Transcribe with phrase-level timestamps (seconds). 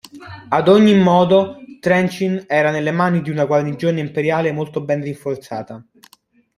[0.49, 5.85] Ad ogni modo, Trenčín era nelle mani di una guarnigione imperiale molto ben rinforzata.